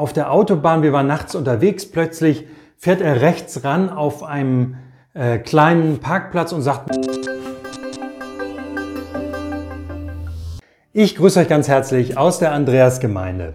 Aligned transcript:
auf 0.00 0.14
der 0.14 0.32
Autobahn, 0.32 0.82
wir 0.82 0.94
waren 0.94 1.06
nachts 1.06 1.34
unterwegs, 1.34 1.84
plötzlich 1.84 2.46
fährt 2.78 3.02
er 3.02 3.20
rechts 3.20 3.64
ran 3.64 3.90
auf 3.90 4.22
einem 4.22 4.76
äh, 5.12 5.36
kleinen 5.36 5.98
Parkplatz 5.98 6.54
und 6.54 6.62
sagt, 6.62 6.96
ich 10.94 11.16
grüße 11.16 11.40
euch 11.40 11.48
ganz 11.48 11.68
herzlich 11.68 12.16
aus 12.16 12.38
der 12.38 12.52
Andreasgemeinde. 12.52 13.52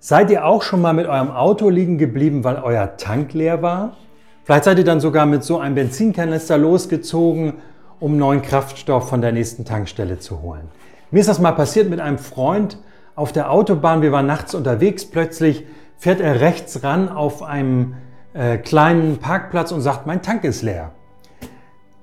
Seid 0.00 0.28
ihr 0.32 0.44
auch 0.44 0.62
schon 0.62 0.80
mal 0.82 0.92
mit 0.92 1.06
eurem 1.06 1.30
Auto 1.30 1.70
liegen 1.70 1.98
geblieben, 1.98 2.42
weil 2.42 2.56
euer 2.56 2.96
Tank 2.96 3.32
leer 3.32 3.62
war? 3.62 3.96
Vielleicht 4.42 4.64
seid 4.64 4.78
ihr 4.78 4.84
dann 4.84 4.98
sogar 4.98 5.24
mit 5.24 5.44
so 5.44 5.60
einem 5.60 5.76
Benzinkanister 5.76 6.58
losgezogen, 6.58 7.54
um 8.00 8.16
neuen 8.16 8.42
Kraftstoff 8.42 9.08
von 9.08 9.20
der 9.20 9.30
nächsten 9.30 9.64
Tankstelle 9.64 10.18
zu 10.18 10.42
holen. 10.42 10.68
Mir 11.12 11.20
ist 11.20 11.28
das 11.28 11.38
mal 11.38 11.52
passiert 11.52 11.88
mit 11.88 12.00
einem 12.00 12.18
Freund 12.18 12.76
auf 13.14 13.30
der 13.32 13.52
Autobahn. 13.52 14.02
Wir 14.02 14.10
waren 14.10 14.26
nachts 14.26 14.52
unterwegs. 14.52 15.04
Plötzlich 15.04 15.64
fährt 15.98 16.20
er 16.20 16.40
rechts 16.40 16.82
ran 16.82 17.08
auf 17.08 17.42
einem 17.42 17.94
äh, 18.34 18.58
kleinen 18.58 19.18
Parkplatz 19.18 19.72
und 19.72 19.80
sagt, 19.80 20.06
mein 20.06 20.22
Tank 20.22 20.44
ist 20.44 20.62
leer. 20.62 20.92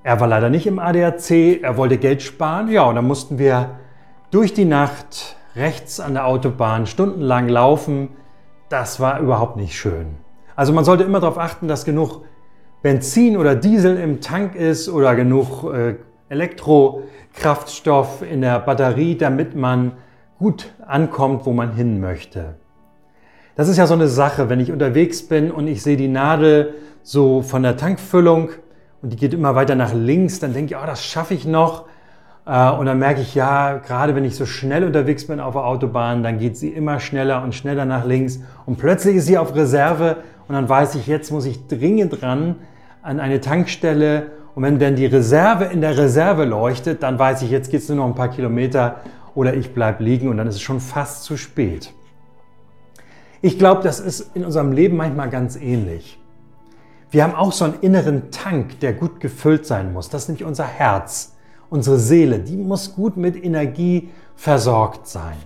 Er 0.02 0.20
war 0.20 0.28
leider 0.28 0.50
nicht 0.50 0.66
im 0.66 0.78
ADAC, 0.78 1.62
er 1.62 1.76
wollte 1.76 1.96
Geld 1.96 2.20
sparen. 2.22 2.68
Ja, 2.68 2.82
und 2.82 2.96
dann 2.96 3.06
mussten 3.06 3.38
wir 3.38 3.78
durch 4.30 4.52
die 4.52 4.66
Nacht 4.66 5.36
rechts 5.56 6.00
an 6.00 6.14
der 6.14 6.26
Autobahn 6.26 6.86
stundenlang 6.86 7.48
laufen. 7.48 8.10
Das 8.68 9.00
war 9.00 9.20
überhaupt 9.20 9.56
nicht 9.56 9.78
schön. 9.78 10.16
Also 10.56 10.72
man 10.72 10.84
sollte 10.84 11.04
immer 11.04 11.20
darauf 11.20 11.38
achten, 11.38 11.68
dass 11.68 11.84
genug 11.84 12.22
Benzin 12.82 13.36
oder 13.36 13.54
Diesel 13.54 13.96
im 13.96 14.20
Tank 14.20 14.54
ist 14.56 14.88
oder 14.90 15.14
genug 15.14 15.64
äh, 15.72 15.94
Elektrokraftstoff 16.28 18.22
in 18.22 18.42
der 18.42 18.58
Batterie, 18.58 19.16
damit 19.16 19.56
man 19.56 19.92
gut 20.38 20.72
ankommt, 20.86 21.46
wo 21.46 21.52
man 21.52 21.72
hin 21.72 22.00
möchte. 22.00 22.56
Das 23.56 23.68
ist 23.68 23.76
ja 23.76 23.86
so 23.86 23.94
eine 23.94 24.08
Sache, 24.08 24.48
wenn 24.48 24.58
ich 24.58 24.72
unterwegs 24.72 25.28
bin 25.28 25.52
und 25.52 25.68
ich 25.68 25.80
sehe 25.80 25.96
die 25.96 26.08
Nadel 26.08 26.74
so 27.04 27.40
von 27.40 27.62
der 27.62 27.76
Tankfüllung 27.76 28.50
und 29.00 29.12
die 29.12 29.16
geht 29.16 29.32
immer 29.32 29.54
weiter 29.54 29.76
nach 29.76 29.94
links, 29.94 30.40
dann 30.40 30.52
denke 30.52 30.74
ich, 30.74 30.80
oh, 30.80 30.86
das 30.86 31.04
schaffe 31.04 31.34
ich 31.34 31.46
noch. 31.46 31.84
Äh, 32.46 32.70
und 32.70 32.86
dann 32.86 32.98
merke 32.98 33.20
ich, 33.20 33.36
ja, 33.36 33.74
gerade 33.74 34.16
wenn 34.16 34.24
ich 34.24 34.34
so 34.34 34.44
schnell 34.44 34.82
unterwegs 34.82 35.28
bin 35.28 35.38
auf 35.38 35.54
der 35.54 35.64
Autobahn, 35.64 36.24
dann 36.24 36.38
geht 36.38 36.56
sie 36.56 36.70
immer 36.70 36.98
schneller 36.98 37.44
und 37.44 37.54
schneller 37.54 37.84
nach 37.84 38.04
links. 38.04 38.40
Und 38.66 38.76
plötzlich 38.78 39.16
ist 39.16 39.26
sie 39.26 39.38
auf 39.38 39.54
Reserve 39.54 40.16
und 40.48 40.56
dann 40.56 40.68
weiß 40.68 40.96
ich, 40.96 41.06
jetzt 41.06 41.30
muss 41.30 41.46
ich 41.46 41.68
dringend 41.68 42.24
ran 42.24 42.56
an 43.02 43.20
eine 43.20 43.40
Tankstelle. 43.40 44.32
Und 44.56 44.64
wenn 44.64 44.80
dann 44.80 44.96
die 44.96 45.06
Reserve 45.06 45.66
in 45.66 45.80
der 45.80 45.96
Reserve 45.96 46.44
leuchtet, 46.44 47.04
dann 47.04 47.20
weiß 47.20 47.42
ich, 47.42 47.50
jetzt 47.50 47.70
geht 47.70 47.82
es 47.82 47.88
nur 47.88 47.98
noch 47.98 48.06
ein 48.06 48.16
paar 48.16 48.30
Kilometer 48.30 48.96
oder 49.36 49.54
ich 49.54 49.74
bleibe 49.74 50.02
liegen 50.02 50.28
und 50.28 50.38
dann 50.38 50.48
ist 50.48 50.56
es 50.56 50.62
schon 50.62 50.80
fast 50.80 51.22
zu 51.22 51.36
spät. 51.36 51.92
Ich 53.44 53.58
glaube, 53.58 53.82
das 53.82 54.00
ist 54.00 54.30
in 54.34 54.42
unserem 54.42 54.72
Leben 54.72 54.96
manchmal 54.96 55.28
ganz 55.28 55.56
ähnlich. 55.56 56.18
Wir 57.10 57.24
haben 57.24 57.34
auch 57.34 57.52
so 57.52 57.66
einen 57.66 57.74
inneren 57.82 58.30
Tank, 58.30 58.80
der 58.80 58.94
gut 58.94 59.20
gefüllt 59.20 59.66
sein 59.66 59.92
muss. 59.92 60.08
Das 60.08 60.22
ist 60.22 60.28
nämlich 60.28 60.46
unser 60.46 60.64
Herz, 60.64 61.34
unsere 61.68 61.98
Seele. 61.98 62.38
Die 62.38 62.56
muss 62.56 62.94
gut 62.94 63.18
mit 63.18 63.44
Energie 63.44 64.08
versorgt 64.34 65.08
sein. 65.08 65.36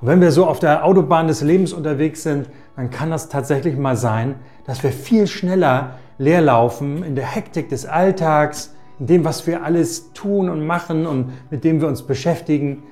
Und 0.00 0.08
wenn 0.08 0.22
wir 0.22 0.32
so 0.32 0.46
auf 0.46 0.60
der 0.60 0.82
Autobahn 0.82 1.28
des 1.28 1.42
Lebens 1.42 1.74
unterwegs 1.74 2.22
sind, 2.22 2.48
dann 2.74 2.88
kann 2.88 3.10
das 3.10 3.28
tatsächlich 3.28 3.76
mal 3.76 3.96
sein, 3.98 4.36
dass 4.64 4.82
wir 4.82 4.90
viel 4.90 5.26
schneller 5.26 5.98
leerlaufen 6.16 7.02
in 7.02 7.16
der 7.16 7.26
Hektik 7.26 7.68
des 7.68 7.84
Alltags, 7.84 8.74
in 8.98 9.08
dem, 9.08 9.26
was 9.26 9.46
wir 9.46 9.62
alles 9.62 10.14
tun 10.14 10.48
und 10.48 10.66
machen 10.66 11.06
und 11.06 11.32
mit 11.50 11.64
dem 11.64 11.82
wir 11.82 11.88
uns 11.88 12.00
beschäftigen, 12.00 12.84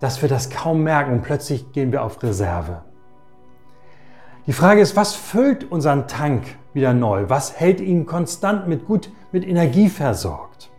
dass 0.00 0.20
wir 0.20 0.28
das 0.28 0.50
kaum 0.50 0.82
merken 0.82 1.12
und 1.12 1.22
plötzlich 1.22 1.70
gehen 1.70 1.92
wir 1.92 2.02
auf 2.02 2.20
Reserve. 2.24 2.82
Die 4.46 4.52
Frage 4.52 4.82
ist, 4.82 4.94
was 4.94 5.14
füllt 5.14 5.70
unseren 5.70 6.06
Tank 6.06 6.42
wieder 6.74 6.92
neu? 6.92 7.24
Was 7.28 7.58
hält 7.58 7.80
ihn 7.80 8.04
konstant 8.04 8.68
mit 8.68 8.84
gut 8.84 9.10
mit 9.32 9.46
Energie 9.46 9.88
versorgt? 9.88 10.70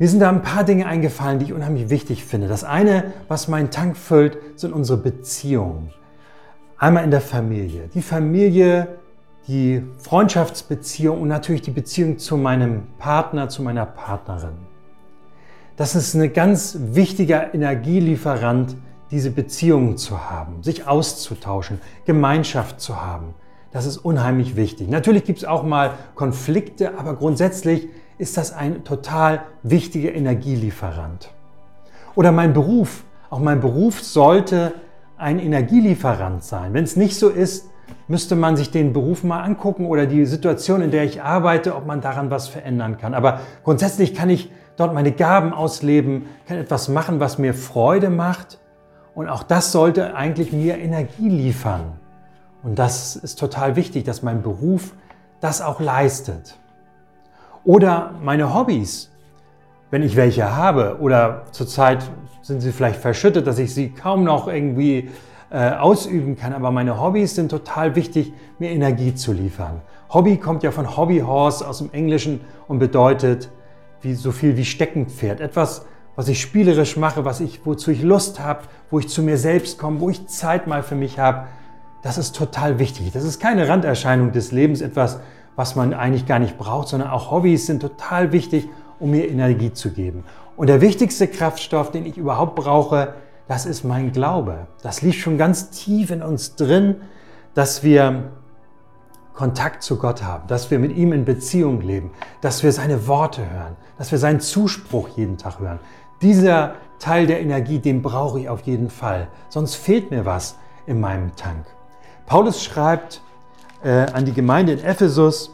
Mir 0.00 0.08
sind 0.08 0.18
da 0.18 0.28
ein 0.28 0.42
paar 0.42 0.64
Dinge 0.64 0.86
eingefallen, 0.86 1.38
die 1.38 1.44
ich 1.46 1.52
unheimlich 1.52 1.88
wichtig 1.88 2.24
finde. 2.24 2.48
Das 2.48 2.64
eine, 2.64 3.12
was 3.28 3.46
meinen 3.46 3.70
Tank 3.70 3.96
füllt, 3.96 4.38
sind 4.56 4.72
unsere 4.72 4.98
Beziehungen. 4.98 5.90
Einmal 6.78 7.04
in 7.04 7.12
der 7.12 7.20
Familie. 7.20 7.88
Die 7.94 8.02
Familie, 8.02 8.88
die 9.46 9.84
Freundschaftsbeziehung 9.98 11.20
und 11.20 11.28
natürlich 11.28 11.62
die 11.62 11.70
Beziehung 11.70 12.18
zu 12.18 12.36
meinem 12.36 12.88
Partner, 12.98 13.48
zu 13.48 13.62
meiner 13.62 13.86
Partnerin. 13.86 14.56
Das 15.76 15.94
ist 15.94 16.14
ein 16.14 16.32
ganz 16.32 16.76
wichtiger 16.80 17.54
Energielieferant 17.54 18.74
diese 19.12 19.30
Beziehungen 19.30 19.98
zu 19.98 20.30
haben, 20.30 20.62
sich 20.62 20.88
auszutauschen, 20.88 21.80
Gemeinschaft 22.06 22.80
zu 22.80 23.00
haben. 23.00 23.34
Das 23.70 23.84
ist 23.84 23.98
unheimlich 23.98 24.56
wichtig. 24.56 24.88
Natürlich 24.88 25.24
gibt 25.24 25.38
es 25.38 25.44
auch 25.44 25.62
mal 25.62 25.92
Konflikte, 26.14 26.98
aber 26.98 27.14
grundsätzlich 27.14 27.88
ist 28.16 28.38
das 28.38 28.52
ein 28.52 28.84
total 28.84 29.42
wichtiger 29.62 30.14
Energielieferant. 30.14 31.30
Oder 32.14 32.32
mein 32.32 32.54
Beruf. 32.54 33.04
Auch 33.28 33.38
mein 33.38 33.60
Beruf 33.60 34.02
sollte 34.02 34.74
ein 35.16 35.38
Energielieferant 35.38 36.42
sein. 36.42 36.72
Wenn 36.74 36.84
es 36.84 36.96
nicht 36.96 37.18
so 37.18 37.28
ist, 37.28 37.70
müsste 38.08 38.34
man 38.34 38.56
sich 38.56 38.70
den 38.70 38.92
Beruf 38.94 39.24
mal 39.24 39.42
angucken 39.42 39.86
oder 39.86 40.06
die 40.06 40.24
Situation, 40.24 40.80
in 40.80 40.90
der 40.90 41.04
ich 41.04 41.22
arbeite, 41.22 41.76
ob 41.76 41.86
man 41.86 42.00
daran 42.00 42.30
was 42.30 42.48
verändern 42.48 42.96
kann. 42.96 43.14
Aber 43.14 43.40
grundsätzlich 43.62 44.14
kann 44.14 44.30
ich 44.30 44.50
dort 44.76 44.94
meine 44.94 45.12
Gaben 45.12 45.52
ausleben, 45.52 46.26
kann 46.46 46.56
etwas 46.56 46.88
machen, 46.88 47.20
was 47.20 47.38
mir 47.38 47.52
Freude 47.52 48.08
macht 48.08 48.58
und 49.14 49.28
auch 49.28 49.42
das 49.42 49.72
sollte 49.72 50.14
eigentlich 50.14 50.52
mir 50.52 50.78
Energie 50.78 51.28
liefern. 51.28 51.92
Und 52.62 52.78
das 52.78 53.16
ist 53.16 53.38
total 53.38 53.76
wichtig, 53.76 54.04
dass 54.04 54.22
mein 54.22 54.42
Beruf 54.42 54.94
das 55.40 55.60
auch 55.60 55.80
leistet. 55.80 56.58
Oder 57.64 58.12
meine 58.22 58.54
Hobbys, 58.54 59.10
wenn 59.90 60.02
ich 60.02 60.16
welche 60.16 60.56
habe. 60.56 60.98
Oder 61.00 61.42
zurzeit 61.50 62.02
sind 62.40 62.60
sie 62.60 62.72
vielleicht 62.72 63.00
verschüttet, 63.00 63.46
dass 63.46 63.58
ich 63.58 63.74
sie 63.74 63.90
kaum 63.90 64.24
noch 64.24 64.48
irgendwie 64.48 65.10
äh, 65.50 65.70
ausüben 65.70 66.36
kann. 66.36 66.52
Aber 66.52 66.70
meine 66.70 67.00
Hobbys 67.00 67.34
sind 67.34 67.50
total 67.50 67.94
wichtig, 67.94 68.32
mir 68.58 68.70
Energie 68.70 69.14
zu 69.14 69.32
liefern. 69.32 69.82
Hobby 70.10 70.36
kommt 70.36 70.62
ja 70.62 70.70
von 70.70 70.96
Hobbyhorse 70.96 71.66
aus 71.66 71.78
dem 71.78 71.90
Englischen 71.92 72.40
und 72.68 72.78
bedeutet 72.78 73.50
wie, 74.00 74.14
so 74.14 74.32
viel 74.32 74.56
wie 74.56 74.64
Steckenpferd. 74.64 75.40
Etwas, 75.40 75.86
was 76.16 76.28
ich 76.28 76.40
spielerisch 76.40 76.96
mache, 76.96 77.24
was 77.24 77.40
ich, 77.40 77.64
wozu 77.64 77.90
ich 77.90 78.02
Lust 78.02 78.40
habe, 78.40 78.62
wo 78.90 78.98
ich 78.98 79.08
zu 79.08 79.22
mir 79.22 79.38
selbst 79.38 79.78
komme, 79.78 80.00
wo 80.00 80.10
ich 80.10 80.26
Zeit 80.26 80.66
mal 80.66 80.82
für 80.82 80.94
mich 80.94 81.18
habe, 81.18 81.46
das 82.02 82.18
ist 82.18 82.36
total 82.36 82.78
wichtig. 82.78 83.12
Das 83.12 83.24
ist 83.24 83.40
keine 83.40 83.68
Randerscheinung 83.68 84.32
des 84.32 84.52
Lebens, 84.52 84.80
etwas, 84.80 85.20
was 85.56 85.76
man 85.76 85.94
eigentlich 85.94 86.26
gar 86.26 86.38
nicht 86.38 86.58
braucht, 86.58 86.88
sondern 86.88 87.10
auch 87.10 87.30
Hobbys 87.30 87.66
sind 87.66 87.80
total 87.80 88.32
wichtig, 88.32 88.68
um 88.98 89.10
mir 89.10 89.28
Energie 89.28 89.72
zu 89.72 89.90
geben. 89.90 90.24
Und 90.56 90.66
der 90.66 90.80
wichtigste 90.80 91.28
Kraftstoff, 91.28 91.90
den 91.90 92.04
ich 92.04 92.18
überhaupt 92.18 92.56
brauche, 92.56 93.14
das 93.48 93.66
ist 93.66 93.84
mein 93.84 94.12
Glaube. 94.12 94.66
Das 94.82 95.02
liegt 95.02 95.16
schon 95.16 95.38
ganz 95.38 95.70
tief 95.70 96.10
in 96.10 96.22
uns 96.22 96.56
drin, 96.56 96.96
dass 97.54 97.82
wir 97.82 98.30
Kontakt 99.34 99.82
zu 99.82 99.96
Gott 99.96 100.22
haben, 100.22 100.46
dass 100.46 100.70
wir 100.70 100.78
mit 100.78 100.94
ihm 100.96 101.12
in 101.12 101.24
Beziehung 101.24 101.80
leben, 101.80 102.10
dass 102.42 102.62
wir 102.62 102.72
seine 102.72 103.06
Worte 103.08 103.48
hören, 103.50 103.76
dass 103.98 104.12
wir 104.12 104.18
seinen 104.18 104.40
Zuspruch 104.40 105.08
jeden 105.16 105.38
Tag 105.38 105.58
hören, 105.58 105.78
dieser 106.22 106.76
Teil 106.98 107.26
der 107.26 107.40
Energie, 107.40 107.78
den 107.78 108.00
brauche 108.00 108.40
ich 108.40 108.48
auf 108.48 108.62
jeden 108.62 108.90
Fall. 108.90 109.28
Sonst 109.48 109.74
fehlt 109.74 110.10
mir 110.10 110.24
was 110.24 110.56
in 110.86 111.00
meinem 111.00 111.34
Tank. 111.36 111.66
Paulus 112.26 112.62
schreibt 112.62 113.20
äh, 113.82 114.06
an 114.12 114.24
die 114.24 114.32
Gemeinde 114.32 114.72
in 114.72 114.78
Ephesus, 114.78 115.50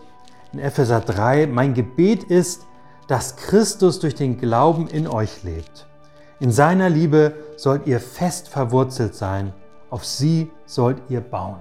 in 0.52 0.58
Epheser 0.58 1.00
3, 1.00 1.46
mein 1.46 1.74
Gebet 1.74 2.24
ist, 2.24 2.66
dass 3.06 3.36
Christus 3.36 4.00
durch 4.00 4.14
den 4.14 4.38
Glauben 4.38 4.86
in 4.86 5.08
euch 5.08 5.42
lebt. 5.42 5.86
In 6.40 6.52
seiner 6.52 6.88
Liebe 6.88 7.34
sollt 7.56 7.86
ihr 7.86 8.00
fest 8.00 8.48
verwurzelt 8.48 9.14
sein, 9.14 9.52
auf 9.90 10.04
sie 10.04 10.50
sollt 10.66 10.98
ihr 11.08 11.20
bauen. 11.20 11.58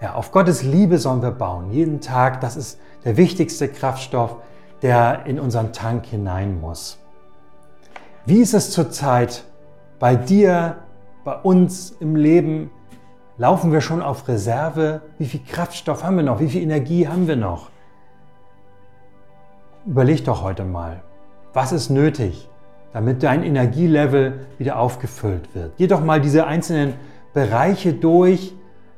Ja, 0.00 0.14
auf 0.14 0.30
Gottes 0.30 0.62
Liebe 0.62 0.98
sollen 0.98 1.22
wir 1.22 1.32
bauen, 1.32 1.72
jeden 1.72 2.00
Tag. 2.00 2.40
Das 2.40 2.56
ist 2.56 2.78
der 3.04 3.16
wichtigste 3.16 3.68
Kraftstoff, 3.68 4.36
der 4.82 5.26
in 5.26 5.40
unseren 5.40 5.72
Tank 5.72 6.06
hinein 6.06 6.60
muss. 6.60 6.98
Wie 8.26 8.40
ist 8.40 8.54
es 8.54 8.70
zurzeit 8.70 9.44
bei 9.98 10.16
dir, 10.16 10.78
bei 11.24 11.34
uns 11.34 11.90
im 12.00 12.16
Leben? 12.16 12.70
Laufen 13.38 13.72
wir 13.72 13.80
schon 13.80 14.02
auf 14.02 14.28
Reserve? 14.28 15.02
Wie 15.18 15.26
viel 15.26 15.40
Kraftstoff 15.46 16.04
haben 16.04 16.16
wir 16.16 16.24
noch? 16.24 16.40
Wie 16.40 16.48
viel 16.48 16.62
Energie 16.62 17.08
haben 17.08 17.26
wir 17.28 17.36
noch? 17.36 17.70
Überleg 19.86 20.24
doch 20.24 20.42
heute 20.42 20.64
mal, 20.64 21.02
was 21.54 21.72
ist 21.72 21.88
nötig, 21.88 22.48
damit 22.92 23.22
dein 23.22 23.42
Energielevel 23.42 24.46
wieder 24.58 24.78
aufgefüllt 24.78 25.54
wird? 25.54 25.72
Geh 25.78 25.86
doch 25.86 26.04
mal 26.04 26.20
diese 26.20 26.46
einzelnen 26.46 26.94
Bereiche 27.32 27.94
durch, 27.94 28.54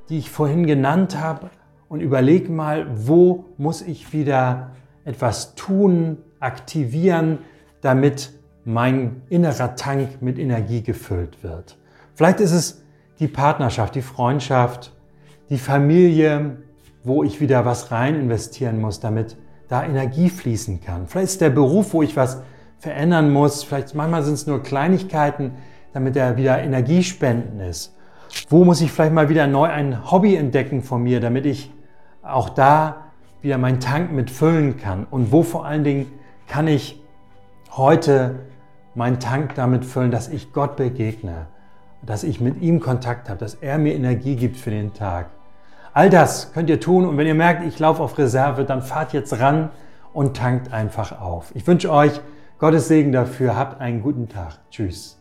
die 0.08 0.18
ich 0.18 0.30
vorhin 0.30 0.66
genannt 0.66 1.20
habe 1.20 1.50
und 1.88 2.00
überleg 2.00 2.50
mal, 2.50 2.86
wo 2.94 3.44
muss 3.58 3.82
ich 3.82 4.12
wieder 4.12 4.70
etwas 5.04 5.54
tun, 5.54 6.18
aktivieren, 6.40 7.38
damit 7.80 8.32
mein 8.72 9.22
innerer 9.28 9.74
Tank 9.74 10.22
mit 10.22 10.38
Energie 10.38 10.82
gefüllt 10.82 11.42
wird. 11.42 11.78
Vielleicht 12.14 12.40
ist 12.40 12.52
es 12.52 12.82
die 13.18 13.28
Partnerschaft, 13.28 13.94
die 13.94 14.02
Freundschaft, 14.02 14.92
die 15.48 15.58
Familie, 15.58 16.58
wo 17.02 17.24
ich 17.24 17.40
wieder 17.40 17.64
was 17.64 17.90
rein 17.90 18.14
investieren 18.14 18.80
muss, 18.80 19.00
damit 19.00 19.36
da 19.68 19.84
Energie 19.84 20.30
fließen 20.30 20.80
kann. 20.80 21.06
Vielleicht 21.06 21.28
ist 21.28 21.40
der 21.40 21.50
Beruf, 21.50 21.92
wo 21.92 22.02
ich 22.02 22.16
was 22.16 22.42
verändern 22.78 23.32
muss. 23.32 23.62
Vielleicht 23.62 23.94
manchmal 23.94 24.22
sind 24.22 24.34
es 24.34 24.46
nur 24.46 24.62
Kleinigkeiten, 24.62 25.52
damit 25.92 26.16
er 26.16 26.36
wieder 26.36 26.60
Energiespenden 26.60 27.60
ist. 27.60 27.96
Wo 28.48 28.64
muss 28.64 28.80
ich 28.80 28.92
vielleicht 28.92 29.12
mal 29.12 29.28
wieder 29.28 29.46
neu 29.46 29.66
ein 29.66 30.10
Hobby 30.10 30.36
entdecken 30.36 30.82
von 30.82 31.02
mir, 31.02 31.20
damit 31.20 31.46
ich 31.46 31.72
auch 32.22 32.48
da 32.48 33.06
wieder 33.42 33.58
meinen 33.58 33.80
Tank 33.80 34.12
mit 34.12 34.30
füllen 34.30 34.76
kann? 34.76 35.04
Und 35.10 35.32
wo 35.32 35.42
vor 35.42 35.66
allen 35.66 35.84
Dingen 35.84 36.06
kann 36.46 36.68
ich 36.68 37.02
heute 37.72 38.40
meinen 38.94 39.20
Tank 39.20 39.54
damit 39.54 39.84
füllen, 39.84 40.10
dass 40.10 40.28
ich 40.28 40.52
Gott 40.52 40.76
begegne, 40.76 41.46
dass 42.02 42.24
ich 42.24 42.40
mit 42.40 42.60
ihm 42.60 42.80
Kontakt 42.80 43.28
habe, 43.28 43.38
dass 43.38 43.54
er 43.54 43.78
mir 43.78 43.94
Energie 43.94 44.36
gibt 44.36 44.56
für 44.56 44.70
den 44.70 44.94
Tag? 44.94 45.30
All 45.92 46.10
das 46.10 46.52
könnt 46.52 46.70
ihr 46.70 46.80
tun 46.80 47.06
und 47.06 47.16
wenn 47.16 47.26
ihr 47.26 47.34
merkt, 47.34 47.64
ich 47.64 47.78
laufe 47.78 48.02
auf 48.02 48.16
Reserve, 48.16 48.64
dann 48.64 48.82
fahrt 48.82 49.12
jetzt 49.12 49.38
ran 49.40 49.70
und 50.12 50.36
tankt 50.36 50.72
einfach 50.72 51.20
auf. 51.20 51.52
Ich 51.54 51.66
wünsche 51.66 51.90
euch 51.90 52.20
Gottes 52.58 52.88
Segen 52.88 53.12
dafür. 53.12 53.56
Habt 53.56 53.80
einen 53.80 54.02
guten 54.02 54.28
Tag. 54.28 54.58
Tschüss. 54.70 55.19